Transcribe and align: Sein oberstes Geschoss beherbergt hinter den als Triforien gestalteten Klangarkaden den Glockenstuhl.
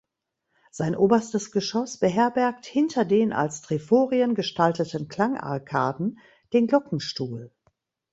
Sein 0.71 0.95
oberstes 0.95 1.51
Geschoss 1.51 1.99
beherbergt 1.99 2.65
hinter 2.65 3.05
den 3.05 3.31
als 3.31 3.61
Triforien 3.61 4.33
gestalteten 4.33 5.09
Klangarkaden 5.09 6.17
den 6.53 6.65
Glockenstuhl. 6.65 7.51